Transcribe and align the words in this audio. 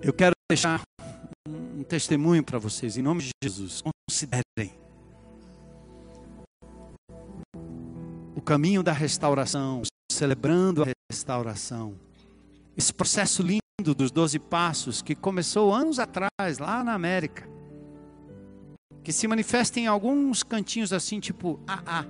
Eu 0.00 0.12
quero 0.12 0.32
deixar 0.48 0.82
um 1.48 1.82
testemunho 1.82 2.44
para 2.44 2.58
vocês, 2.58 2.96
em 2.96 3.02
nome 3.02 3.20
de 3.22 3.30
Jesus. 3.42 3.82
Considerem 4.08 4.78
o 8.36 8.40
caminho 8.40 8.82
da 8.82 8.92
restauração, 8.92 9.82
celebrando 10.10 10.84
a 10.84 10.86
restauração. 11.10 11.96
Esse 12.76 12.94
processo 12.94 13.42
lindo 13.42 13.94
dos 13.94 14.12
doze 14.12 14.38
passos 14.38 15.02
que 15.02 15.16
começou 15.16 15.74
anos 15.74 15.98
atrás, 15.98 16.58
lá 16.60 16.84
na 16.84 16.94
América. 16.94 17.48
Que 19.02 19.12
se 19.12 19.26
manifesta 19.26 19.80
em 19.80 19.88
alguns 19.88 20.44
cantinhos 20.44 20.92
assim, 20.92 21.18
tipo 21.18 21.58
AA, 21.66 22.06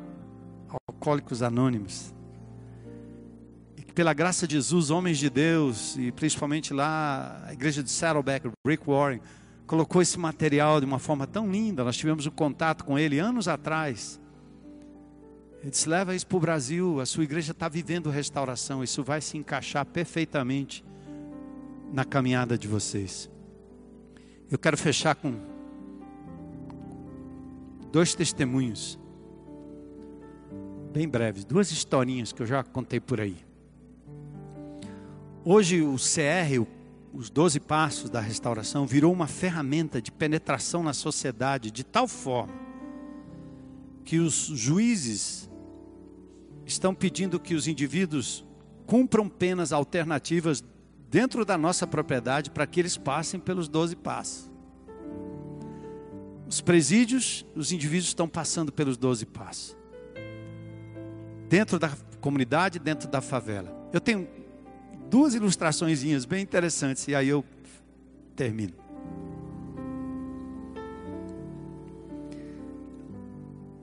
Alcoólicos 0.86 1.42
Anônimos. 1.42 2.12
Pela 3.98 4.14
graça 4.14 4.46
de 4.46 4.54
Jesus, 4.54 4.90
homens 4.90 5.18
de 5.18 5.28
Deus, 5.28 5.96
e 5.96 6.12
principalmente 6.12 6.72
lá 6.72 7.42
a 7.44 7.52
igreja 7.52 7.82
de 7.82 7.90
Saddleback, 7.90 8.48
Rick 8.64 8.84
Warren, 8.86 9.20
colocou 9.66 10.00
esse 10.00 10.16
material 10.16 10.78
de 10.78 10.86
uma 10.86 11.00
forma 11.00 11.26
tão 11.26 11.50
linda. 11.50 11.82
Nós 11.82 11.96
tivemos 11.96 12.24
um 12.24 12.30
contato 12.30 12.84
com 12.84 12.96
ele 12.96 13.18
anos 13.18 13.48
atrás. 13.48 14.20
Ele 15.60 15.72
disse: 15.72 15.88
leva 15.88 16.14
isso 16.14 16.28
para 16.28 16.36
o 16.36 16.40
Brasil, 16.40 17.00
a 17.00 17.06
sua 17.06 17.24
igreja 17.24 17.50
está 17.50 17.68
vivendo 17.68 18.08
restauração, 18.08 18.84
isso 18.84 19.02
vai 19.02 19.20
se 19.20 19.36
encaixar 19.36 19.84
perfeitamente 19.84 20.84
na 21.92 22.04
caminhada 22.04 22.56
de 22.56 22.68
vocês. 22.68 23.28
Eu 24.48 24.60
quero 24.60 24.78
fechar 24.78 25.16
com 25.16 25.34
dois 27.90 28.14
testemunhos, 28.14 28.96
bem 30.92 31.08
breves, 31.08 31.44
duas 31.44 31.72
historinhas 31.72 32.30
que 32.32 32.40
eu 32.40 32.46
já 32.46 32.62
contei 32.62 33.00
por 33.00 33.20
aí. 33.20 33.47
Hoje 35.50 35.80
o 35.80 35.94
CR, 35.94 36.68
os 37.10 37.30
12 37.30 37.58
passos 37.60 38.10
da 38.10 38.20
restauração, 38.20 38.86
virou 38.86 39.10
uma 39.10 39.26
ferramenta 39.26 39.98
de 39.98 40.12
penetração 40.12 40.82
na 40.82 40.92
sociedade 40.92 41.70
de 41.70 41.82
tal 41.82 42.06
forma 42.06 42.52
que 44.04 44.18
os 44.18 44.34
juízes 44.34 45.48
estão 46.66 46.94
pedindo 46.94 47.40
que 47.40 47.54
os 47.54 47.66
indivíduos 47.66 48.44
cumpram 48.86 49.26
penas 49.26 49.72
alternativas 49.72 50.62
dentro 51.08 51.46
da 51.46 51.56
nossa 51.56 51.86
propriedade 51.86 52.50
para 52.50 52.66
que 52.66 52.78
eles 52.78 52.98
passem 52.98 53.40
pelos 53.40 53.68
12 53.68 53.96
passos. 53.96 54.50
Os 56.46 56.60
presídios, 56.60 57.46
os 57.56 57.72
indivíduos 57.72 58.08
estão 58.08 58.28
passando 58.28 58.70
pelos 58.70 58.98
12 58.98 59.24
passos. 59.24 59.74
Dentro 61.48 61.78
da 61.78 61.90
comunidade, 62.20 62.78
dentro 62.78 63.08
da 63.08 63.22
favela. 63.22 63.74
Eu 63.90 64.00
tenho 64.02 64.37
duas 65.08 65.34
ilustrações 65.34 66.02
bem 66.24 66.42
interessantes 66.42 67.08
e 67.08 67.14
aí 67.14 67.28
eu 67.28 67.44
termino. 68.36 68.74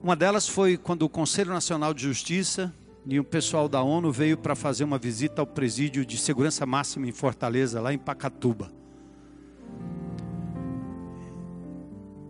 Uma 0.02 0.14
delas 0.14 0.48
foi 0.48 0.76
quando 0.76 1.02
o 1.02 1.08
Conselho 1.08 1.52
Nacional 1.52 1.92
de 1.92 2.02
Justiça 2.02 2.72
e 3.04 3.18
o 3.18 3.24
pessoal 3.24 3.68
da 3.68 3.82
ONU 3.82 4.12
veio 4.12 4.36
para 4.38 4.54
fazer 4.54 4.84
uma 4.84 4.98
visita 4.98 5.42
ao 5.42 5.46
presídio 5.46 6.06
de 6.06 6.16
segurança 6.16 6.64
máxima 6.64 7.06
em 7.08 7.12
Fortaleza, 7.12 7.80
lá 7.80 7.92
em 7.92 7.98
Pacatuba. 7.98 8.70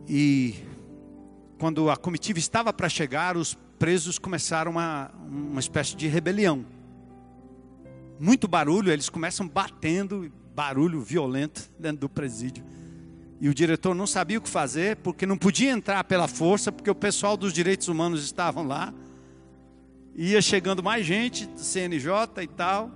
E 0.08 0.54
quando 1.58 1.90
a 1.90 1.96
comitiva 1.96 2.38
estava 2.38 2.72
para 2.72 2.88
chegar, 2.88 3.36
os 3.36 3.54
presos 3.78 4.18
começaram 4.18 4.70
uma, 4.70 5.10
uma 5.26 5.60
espécie 5.60 5.94
de 5.96 6.06
rebelião. 6.06 6.64
Muito 8.18 8.48
barulho, 8.48 8.90
eles 8.90 9.08
começam 9.08 9.46
batendo, 9.46 10.32
barulho 10.54 11.00
violento 11.00 11.70
dentro 11.78 12.00
do 12.02 12.08
presídio. 12.08 12.64
E 13.40 13.48
o 13.48 13.54
diretor 13.54 13.94
não 13.94 14.06
sabia 14.06 14.38
o 14.38 14.40
que 14.40 14.48
fazer, 14.48 14.96
porque 14.96 15.26
não 15.26 15.36
podia 15.36 15.70
entrar 15.70 16.02
pela 16.04 16.26
força, 16.26 16.72
porque 16.72 16.90
o 16.90 16.94
pessoal 16.94 17.36
dos 17.36 17.52
direitos 17.52 17.88
humanos 17.88 18.24
estavam 18.24 18.66
lá. 18.66 18.94
Ia 20.14 20.40
chegando 20.40 20.82
mais 20.82 21.04
gente, 21.04 21.48
CNJ 21.56 22.42
e 22.42 22.46
tal. 22.46 22.90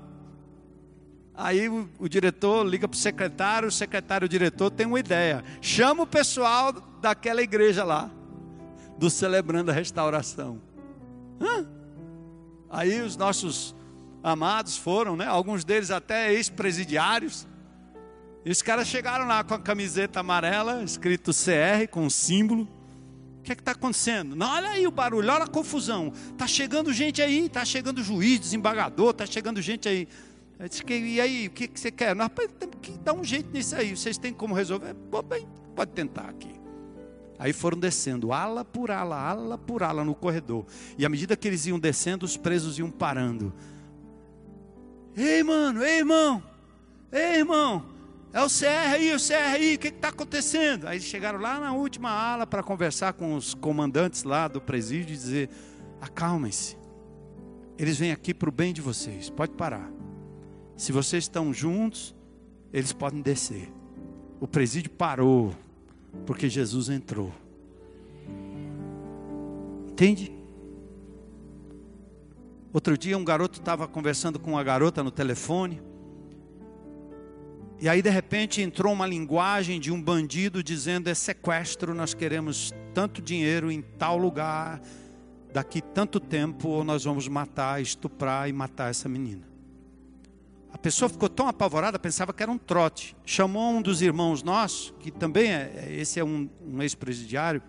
Aí 1.34 1.68
o, 1.68 1.88
o 1.98 2.08
diretor 2.08 2.66
liga 2.66 2.88
para 2.88 2.96
o 2.96 2.98
secretário, 2.98 3.68
o 3.68 3.72
secretário 3.72 4.24
o 4.24 4.28
diretor 4.28 4.70
tem 4.70 4.86
uma 4.86 4.98
ideia. 4.98 5.44
Chama 5.60 6.04
o 6.04 6.06
pessoal 6.06 6.72
daquela 7.00 7.42
igreja 7.42 7.84
lá, 7.84 8.10
do 8.98 9.10
Celebrando 9.10 9.70
a 9.70 9.74
Restauração. 9.74 10.60
Hã? 11.38 11.66
Aí 12.70 13.02
os 13.02 13.16
nossos 13.16 13.74
amados 14.22 14.76
foram, 14.76 15.16
né? 15.16 15.26
Alguns 15.26 15.64
deles 15.64 15.90
até 15.90 16.32
ex-presidiários. 16.32 17.46
E 18.44 18.50
os 18.50 18.62
caras 18.62 18.88
chegaram 18.88 19.26
lá 19.26 19.44
com 19.44 19.54
a 19.54 19.58
camiseta 19.58 20.20
amarela, 20.20 20.82
escrito 20.82 21.30
CR, 21.32 21.88
com 21.90 22.04
um 22.04 22.10
símbolo. 22.10 22.68
O 23.40 23.42
que 23.42 23.52
é 23.52 23.54
está 23.54 23.72
acontecendo? 23.72 24.36
Não, 24.36 24.50
olha 24.50 24.70
aí 24.70 24.86
o 24.86 24.90
barulho, 24.90 25.30
olha 25.30 25.44
a 25.44 25.48
confusão. 25.48 26.12
Está 26.32 26.46
chegando 26.46 26.92
gente 26.92 27.22
aí, 27.22 27.46
está 27.46 27.64
chegando 27.64 28.02
juiz, 28.02 28.38
desembargador, 28.38 29.10
está 29.10 29.26
chegando 29.26 29.60
gente 29.60 29.88
aí. 29.88 30.08
Eu 30.58 30.68
disse, 30.68 30.82
e 30.86 31.20
aí, 31.20 31.46
o 31.46 31.50
que, 31.50 31.66
que 31.68 31.80
você 31.80 31.90
quer? 31.90 32.14
Nós 32.14 32.30
temos 32.58 32.76
que 32.82 32.92
dar 32.98 33.14
um 33.14 33.24
jeito 33.24 33.50
nisso 33.50 33.74
aí. 33.74 33.96
Vocês 33.96 34.18
têm 34.18 34.32
como 34.32 34.54
resolver? 34.54 34.92
Bom, 34.92 35.22
bem, 35.22 35.48
pode 35.74 35.92
tentar 35.92 36.28
aqui. 36.28 36.60
Aí 37.38 37.54
foram 37.54 37.78
descendo, 37.78 38.34
ala 38.34 38.62
por 38.62 38.90
ala, 38.90 39.16
ala 39.16 39.56
por 39.56 39.82
ala 39.82 40.04
no 40.04 40.14
corredor. 40.14 40.66
E 40.98 41.06
à 41.06 41.08
medida 41.08 41.34
que 41.34 41.48
eles 41.48 41.64
iam 41.64 41.78
descendo, 41.78 42.26
os 42.26 42.36
presos 42.36 42.78
iam 42.78 42.90
parando. 42.90 43.54
Ei, 45.22 45.42
mano, 45.42 45.84
ei, 45.84 45.98
irmão, 45.98 46.42
ei, 47.12 47.40
irmão, 47.40 47.84
é 48.32 48.40
o 48.42 48.46
CR 48.46 48.94
aí, 48.94 49.14
o 49.14 49.18
CR 49.18 49.34
aí, 49.34 49.74
o 49.74 49.78
que 49.78 49.88
está 49.88 50.08
acontecendo? 50.08 50.88
Aí 50.88 50.98
chegaram 50.98 51.38
lá 51.38 51.60
na 51.60 51.74
última 51.74 52.10
ala 52.10 52.46
para 52.46 52.62
conversar 52.62 53.12
com 53.12 53.34
os 53.34 53.52
comandantes 53.52 54.24
lá 54.24 54.48
do 54.48 54.62
presídio 54.62 55.12
e 55.12 55.16
dizer: 55.16 55.50
acalmem-se, 56.00 56.74
eles 57.76 57.98
vêm 57.98 58.12
aqui 58.12 58.32
para 58.32 58.48
o 58.48 58.52
bem 58.52 58.72
de 58.72 58.80
vocês, 58.80 59.28
pode 59.28 59.52
parar. 59.52 59.92
Se 60.74 60.90
vocês 60.90 61.24
estão 61.24 61.52
juntos, 61.52 62.14
eles 62.72 62.94
podem 62.94 63.20
descer. 63.20 63.70
O 64.40 64.48
presídio 64.48 64.90
parou, 64.90 65.54
porque 66.24 66.48
Jesus 66.48 66.88
entrou. 66.88 67.30
Entende? 69.90 70.39
Outro 72.72 72.96
dia 72.96 73.18
um 73.18 73.24
garoto 73.24 73.58
estava 73.58 73.88
conversando 73.88 74.38
com 74.38 74.52
uma 74.52 74.62
garota 74.62 75.02
no 75.02 75.10
telefone. 75.10 75.82
E 77.80 77.88
aí 77.88 78.00
de 78.00 78.10
repente 78.10 78.62
entrou 78.62 78.92
uma 78.92 79.06
linguagem 79.06 79.80
de 79.80 79.90
um 79.90 80.00
bandido 80.00 80.62
dizendo 80.62 81.08
é 81.08 81.14
sequestro, 81.14 81.94
nós 81.94 82.14
queremos 82.14 82.72
tanto 82.94 83.20
dinheiro 83.20 83.72
em 83.72 83.82
tal 83.82 84.16
lugar, 84.16 84.80
daqui 85.52 85.80
tanto 85.80 86.20
tempo, 86.20 86.68
ou 86.68 86.84
nós 86.84 87.02
vamos 87.02 87.26
matar, 87.26 87.82
estuprar 87.82 88.48
e 88.48 88.52
matar 88.52 88.90
essa 88.90 89.08
menina. 89.08 89.48
A 90.72 90.78
pessoa 90.78 91.08
ficou 91.08 91.28
tão 91.28 91.48
apavorada, 91.48 91.98
pensava 91.98 92.32
que 92.32 92.40
era 92.40 92.52
um 92.52 92.58
trote. 92.58 93.16
Chamou 93.24 93.72
um 93.72 93.82
dos 93.82 94.00
irmãos 94.00 94.44
nossos, 94.44 94.94
que 95.00 95.10
também 95.10 95.50
é, 95.50 95.72
é 95.88 95.92
esse 96.00 96.20
é 96.20 96.24
um, 96.24 96.48
um 96.64 96.80
ex-presidiário, 96.80 97.60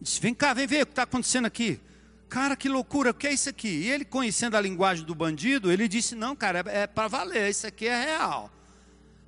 disse: 0.00 0.20
Vem 0.20 0.34
cá, 0.34 0.52
vem 0.52 0.66
ver 0.66 0.82
o 0.82 0.86
que 0.86 0.92
está 0.92 1.04
acontecendo 1.04 1.46
aqui. 1.46 1.80
Cara, 2.28 2.56
que 2.56 2.68
loucura, 2.68 3.10
o 3.10 3.14
que 3.14 3.26
é 3.26 3.32
isso 3.32 3.48
aqui? 3.48 3.68
E 3.68 3.90
ele, 3.90 4.04
conhecendo 4.04 4.56
a 4.56 4.60
linguagem 4.60 5.04
do 5.04 5.14
bandido, 5.14 5.70
ele 5.70 5.86
disse: 5.86 6.14
Não, 6.14 6.34
cara, 6.34 6.64
é, 6.66 6.82
é 6.82 6.86
para 6.86 7.08
valer, 7.08 7.50
isso 7.50 7.66
aqui 7.66 7.86
é 7.86 8.04
real. 8.04 8.50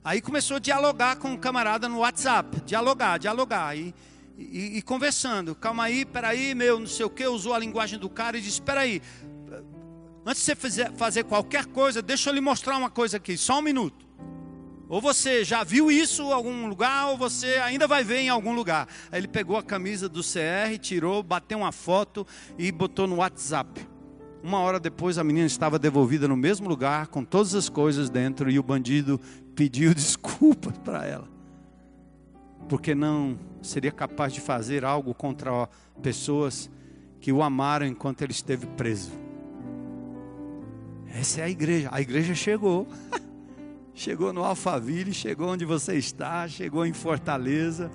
Aí 0.04 0.20
começou 0.20 0.56
a 0.56 0.60
dialogar 0.60 1.16
com 1.16 1.28
o 1.28 1.32
um 1.32 1.36
camarada 1.36 1.88
no 1.88 1.98
WhatsApp, 1.98 2.60
dialogar, 2.62 3.18
dialogar, 3.18 3.76
e, 3.76 3.94
e, 4.36 4.78
e, 4.78 4.82
conversando. 4.82 5.54
Calma 5.54 5.84
aí, 5.84 6.04
peraí, 6.04 6.54
meu, 6.54 6.80
não 6.80 6.86
sei 6.86 7.04
o 7.04 7.10
que, 7.10 7.26
usou 7.26 7.54
a 7.54 7.58
linguagem 7.58 7.98
do 7.98 8.08
cara 8.08 8.36
e 8.36 8.40
disse: 8.40 8.60
Peraí, 8.60 9.00
antes 10.26 10.40
de 10.40 10.46
você 10.46 10.56
fazer, 10.56 10.92
fazer 10.94 11.24
qualquer 11.24 11.66
coisa, 11.66 12.02
deixa 12.02 12.30
eu 12.30 12.34
lhe 12.34 12.40
mostrar 12.40 12.76
uma 12.76 12.90
coisa 12.90 13.18
aqui, 13.18 13.36
só 13.36 13.60
um 13.60 13.62
minuto. 13.62 14.07
Ou 14.88 15.02
você 15.02 15.44
já 15.44 15.62
viu 15.62 15.90
isso 15.90 16.22
em 16.22 16.32
algum 16.32 16.66
lugar, 16.66 17.08
ou 17.08 17.18
você 17.18 17.56
ainda 17.56 17.86
vai 17.86 18.02
ver 18.02 18.20
em 18.20 18.30
algum 18.30 18.54
lugar. 18.54 18.88
Aí 19.12 19.20
ele 19.20 19.28
pegou 19.28 19.56
a 19.56 19.62
camisa 19.62 20.08
do 20.08 20.22
CR, 20.22 20.78
tirou, 20.80 21.22
bateu 21.22 21.58
uma 21.58 21.72
foto 21.72 22.26
e 22.56 22.72
botou 22.72 23.06
no 23.06 23.16
WhatsApp. 23.16 23.86
Uma 24.42 24.60
hora 24.60 24.80
depois 24.80 25.18
a 25.18 25.24
menina 25.24 25.46
estava 25.46 25.78
devolvida 25.78 26.26
no 26.26 26.36
mesmo 26.36 26.68
lugar, 26.68 27.08
com 27.08 27.22
todas 27.22 27.54
as 27.54 27.68
coisas 27.68 28.08
dentro, 28.08 28.50
e 28.50 28.58
o 28.58 28.62
bandido 28.62 29.20
pediu 29.54 29.92
desculpas 29.94 30.78
para 30.78 31.04
ela. 31.04 31.28
Porque 32.66 32.94
não 32.94 33.38
seria 33.60 33.92
capaz 33.92 34.32
de 34.32 34.40
fazer 34.40 34.86
algo 34.86 35.12
contra 35.12 35.68
pessoas 36.02 36.70
que 37.20 37.30
o 37.30 37.42
amaram 37.42 37.86
enquanto 37.86 38.22
ele 38.22 38.32
esteve 38.32 38.66
preso. 38.68 39.10
Essa 41.12 41.42
é 41.42 41.44
a 41.44 41.50
igreja. 41.50 41.88
A 41.92 42.00
igreja 42.00 42.34
chegou. 42.34 42.86
chegou 43.98 44.32
no 44.32 44.44
Alphaville, 44.44 45.12
chegou 45.12 45.48
onde 45.48 45.64
você 45.64 45.96
está, 45.96 46.46
chegou 46.46 46.86
em 46.86 46.92
Fortaleza, 46.92 47.90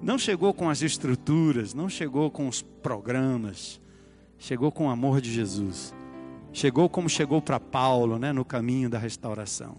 não 0.00 0.16
chegou 0.16 0.54
com 0.54 0.70
as 0.70 0.80
estruturas, 0.80 1.74
não 1.74 1.88
chegou 1.88 2.30
com 2.30 2.46
os 2.46 2.62
programas, 2.62 3.80
chegou 4.38 4.70
com 4.70 4.86
o 4.86 4.90
amor 4.90 5.20
de 5.20 5.32
Jesus. 5.32 5.92
Chegou 6.52 6.88
como 6.88 7.08
chegou 7.08 7.42
para 7.42 7.58
Paulo, 7.58 8.18
né, 8.18 8.32
no 8.32 8.44
caminho 8.44 8.88
da 8.88 8.98
restauração. 8.98 9.76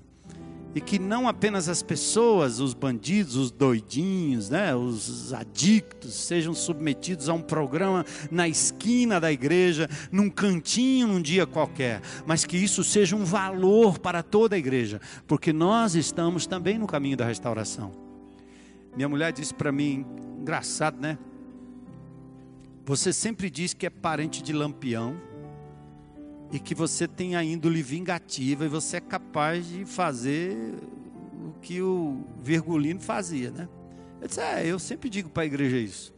E 0.74 0.82
que 0.82 0.98
não 0.98 1.28
apenas 1.28 1.68
as 1.68 1.84
pessoas, 1.84 2.60
os 2.60 2.74
bandidos, 2.74 3.36
os 3.36 3.52
doidinhos, 3.52 4.50
né, 4.50 4.76
os 4.76 5.34
adictos, 5.34 6.14
sejam 6.14 6.54
submetidos 6.54 7.28
a 7.28 7.34
um 7.34 7.42
programa 7.42 8.06
na 8.30 8.48
esquina 8.48 9.20
da 9.20 9.32
igreja, 9.32 9.90
num 10.12 10.30
cantinho, 10.30 11.08
num 11.08 11.22
dia 11.22 11.46
qualquer, 11.46 12.02
mas 12.26 12.46
que 12.46 12.58
isso 12.58 12.84
seja 12.84 13.16
um 13.16 13.26
valor 13.26 14.00
para 14.00 14.24
toda 14.24 14.56
a 14.56 14.60
igreja, 14.60 15.02
porque 15.28 15.52
nós 15.52 15.96
estamos 15.96 16.48
também 16.48 16.78
no 16.78 16.88
caminho 16.88 17.18
da 17.18 17.26
restauração. 17.26 17.92
Minha 18.96 19.10
mulher 19.10 19.32
disse 19.32 19.54
para 19.54 19.72
mim, 19.72 20.06
engraçado, 20.40 21.00
né? 21.00 21.18
Você 22.86 23.14
sempre 23.14 23.50
diz 23.50 23.74
que 23.74 23.86
é 23.86 23.90
parente 23.90 24.42
de 24.42 24.52
Lampião 24.52 25.16
e 26.52 26.60
que 26.60 26.76
você 26.76 27.08
tem 27.08 27.36
a 27.36 27.44
índole 27.44 27.82
vingativa 27.82 28.66
e 28.66 28.68
você 28.68 28.98
é 28.98 29.02
capaz 29.02 29.66
de 29.68 29.86
fazer 29.86 30.76
o 31.46 31.54
que 31.62 31.82
o 31.82 32.26
Virgulino 32.42 33.00
fazia, 33.00 33.50
né? 33.52 33.70
Eu 34.20 34.28
disse, 34.28 34.42
é, 34.42 34.68
eu 34.68 34.78
sempre 34.78 35.10
digo 35.10 35.30
para 35.30 35.44
a 35.44 35.46
igreja 35.46 35.78
isso. 35.78 36.14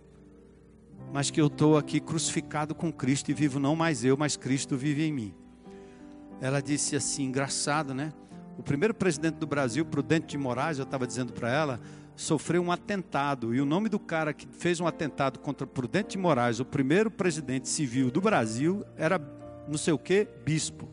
Mas 1.13 1.29
que 1.29 1.39
eu 1.39 1.47
estou 1.47 1.77
aqui 1.77 1.99
crucificado 1.99 2.73
com 2.73 2.91
Cristo 2.91 3.29
e 3.29 3.33
vivo 3.33 3.59
não 3.59 3.75
mais 3.75 4.03
eu, 4.03 4.17
mas 4.17 4.35
Cristo 4.35 4.75
vive 4.75 5.03
em 5.03 5.13
mim. 5.13 5.33
Ela 6.41 6.61
disse 6.61 6.95
assim, 6.95 7.25
engraçado, 7.25 7.93
né? 7.93 8.11
O 8.57 8.63
primeiro 8.63 8.93
presidente 8.93 9.35
do 9.35 9.47
Brasil, 9.47 9.85
Prudente 9.85 10.27
de 10.27 10.37
Moraes, 10.37 10.79
eu 10.79 10.83
estava 10.83 11.07
dizendo 11.07 11.31
para 11.31 11.49
ela, 11.49 11.79
sofreu 12.15 12.61
um 12.61 12.71
atentado. 12.71 13.53
E 13.53 13.61
o 13.61 13.65
nome 13.65 13.87
do 13.87 13.99
cara 13.99 14.33
que 14.33 14.47
fez 14.51 14.79
um 14.79 14.87
atentado 14.87 15.39
contra 15.39 15.65
Prudente 15.65 16.09
de 16.09 16.17
Moraes, 16.17 16.59
o 16.59 16.65
primeiro 16.65 17.09
presidente 17.09 17.69
civil 17.69 18.11
do 18.11 18.19
Brasil, 18.19 18.83
era 18.97 19.19
não 19.67 19.77
sei 19.77 19.93
o 19.93 19.97
que, 19.97 20.27
bispo. 20.45 20.87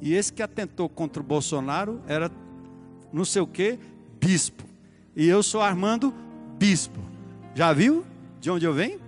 E 0.00 0.14
esse 0.14 0.32
que 0.32 0.42
atentou 0.42 0.88
contra 0.88 1.22
o 1.22 1.24
Bolsonaro 1.24 2.00
era 2.06 2.30
não 3.12 3.24
sei 3.24 3.42
o 3.42 3.46
que, 3.46 3.78
bispo. 4.20 4.64
E 5.14 5.26
eu 5.26 5.42
sou 5.42 5.60
Armando 5.60 6.14
Bispo. 6.58 7.00
Já 7.54 7.72
viu 7.72 8.04
de 8.40 8.50
onde 8.50 8.64
eu 8.64 8.72
venho? 8.72 9.00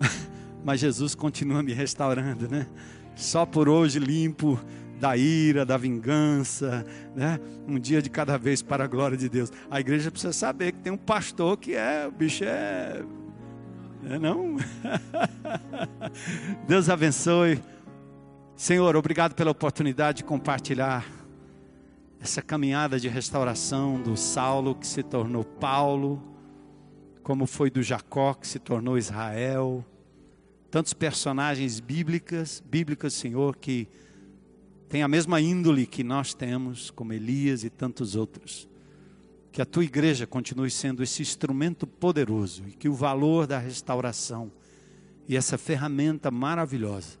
Mas 0.64 0.80
Jesus 0.80 1.14
continua 1.14 1.62
me 1.62 1.72
restaurando, 1.72 2.48
né? 2.48 2.66
Só 3.14 3.46
por 3.46 3.68
hoje 3.68 3.98
limpo 3.98 4.58
da 4.98 5.16
ira, 5.16 5.64
da 5.64 5.76
vingança, 5.76 6.84
né? 7.14 7.38
Um 7.66 7.78
dia 7.78 8.02
de 8.02 8.10
cada 8.10 8.36
vez 8.36 8.62
para 8.62 8.84
a 8.84 8.86
glória 8.86 9.16
de 9.16 9.28
Deus. 9.28 9.50
A 9.70 9.80
igreja 9.80 10.10
precisa 10.10 10.32
saber 10.32 10.72
que 10.72 10.78
tem 10.78 10.92
um 10.92 10.98
pastor 10.98 11.56
que 11.56 11.74
é, 11.74 12.06
o 12.06 12.10
bicho 12.10 12.44
é 12.44 13.02
não? 14.02 14.56
Deus 16.66 16.88
abençoe. 16.88 17.62
Senhor, 18.56 18.96
obrigado 18.96 19.34
pela 19.34 19.50
oportunidade 19.50 20.18
de 20.18 20.24
compartilhar 20.24 21.06
essa 22.20 22.42
caminhada 22.42 22.98
de 22.98 23.08
restauração 23.08 24.00
do 24.00 24.16
Saulo 24.16 24.74
que 24.74 24.86
se 24.86 25.02
tornou 25.02 25.44
Paulo, 25.44 26.22
como 27.22 27.46
foi 27.46 27.70
do 27.70 27.82
Jacó 27.82 28.34
que 28.34 28.46
se 28.46 28.58
tornou 28.58 28.98
Israel. 28.98 29.84
Tantos 30.70 30.92
personagens 30.92 31.80
bíblicas, 31.80 32.62
bíblicas, 32.64 33.14
Senhor, 33.14 33.56
que 33.56 33.88
têm 34.88 35.02
a 35.02 35.08
mesma 35.08 35.40
índole 35.40 35.86
que 35.86 36.02
nós 36.02 36.34
temos, 36.34 36.90
como 36.90 37.12
Elias 37.12 37.64
e 37.64 37.70
tantos 37.70 38.16
outros 38.16 38.68
que 39.52 39.60
a 39.60 39.66
tua 39.66 39.84
igreja 39.84 40.26
continue 40.26 40.70
sendo 40.70 41.02
esse 41.02 41.20
instrumento 41.20 41.86
poderoso 41.86 42.64
e 42.66 42.72
que 42.72 42.88
o 42.88 42.94
valor 42.94 43.46
da 43.46 43.58
restauração 43.58 44.50
e 45.28 45.36
essa 45.36 45.58
ferramenta 45.58 46.30
maravilhosa 46.30 47.18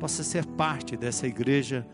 possa 0.00 0.24
ser 0.24 0.44
parte 0.44 0.96
dessa 0.96 1.26
igreja 1.26 1.86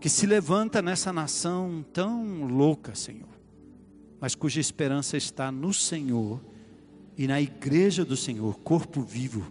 que 0.00 0.08
se 0.08 0.26
levanta 0.26 0.82
nessa 0.82 1.12
nação 1.12 1.84
tão 1.92 2.44
louca, 2.44 2.94
Senhor, 2.94 3.28
mas 4.20 4.34
cuja 4.34 4.60
esperança 4.60 5.16
está 5.16 5.52
no 5.52 5.72
Senhor 5.72 6.40
e 7.16 7.28
na 7.28 7.40
igreja 7.40 8.04
do 8.04 8.16
Senhor, 8.16 8.58
corpo 8.60 9.00
vivo 9.00 9.46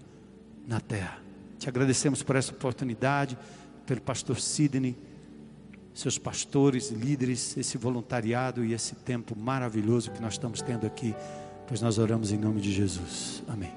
na 0.68 0.82
terra. 0.82 1.22
Te 1.58 1.70
agradecemos 1.70 2.22
por 2.22 2.36
essa 2.36 2.52
oportunidade, 2.52 3.38
pelo 3.86 4.02
pastor 4.02 4.40
Sidney 4.40 4.98
seus 5.94 6.18
pastores, 6.18 6.90
líderes, 6.90 7.58
esse 7.58 7.78
voluntariado 7.78 8.64
e 8.64 8.74
esse 8.74 8.96
tempo 8.96 9.38
maravilhoso 9.38 10.12
que 10.12 10.22
nós 10.22 10.34
estamos 10.34 10.62
tendo 10.62 10.86
aqui, 10.86 11.16
pois 11.68 11.82
nós 11.82 11.98
oramos 11.98 12.32
em 12.32 12.38
nome 12.38 12.62
de 12.62 12.72
Jesus. 12.72 13.44
Amém. 13.48 13.74